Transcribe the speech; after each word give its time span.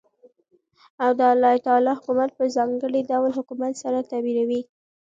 او 1.03 1.09
دالله 1.21 1.53
تعالى 1.65 1.91
حكومت 1.99 2.29
په 2.37 2.43
ځانګړي 2.55 3.01
ډول 3.11 3.31
حكومت 3.37 3.73
سره 3.83 3.99
تعبيروي. 4.09 4.61